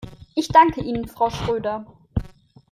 [0.33, 1.85] Ich danke Ihnen, Frau Schröder.